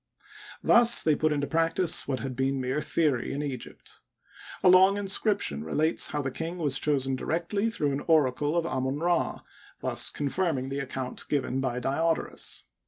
Thus 0.63 1.03
they 1.03 1.13
put 1.15 1.31
into 1.31 1.45
practice 1.45 2.07
what 2.07 2.21
had 2.21 2.35
been 2.35 2.59
mere 2.59 2.81
theory 2.81 3.31
in 3.33 3.43
Egypt. 3.43 4.01
A 4.63 4.67
long 4.67 4.97
inscription 4.97 5.63
relates 5.63 6.07
how 6.07 6.23
the 6.23 6.31
king 6.31 6.57
was 6.57 6.79
chosen 6.79 7.15
directly 7.15 7.69
through 7.69 7.91
an 7.91 8.01
oracle 8.07 8.57
of 8.57 8.65
Amon 8.65 8.97
Ra, 8.97 9.41
thus 9.79 10.09
confirming 10.09 10.69
the 10.69 10.79
account 10.79 11.29
given 11.29 11.59
by 11.61 11.79
Diodorus. 11.79 12.63